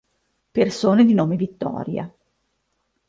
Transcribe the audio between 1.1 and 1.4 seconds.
nome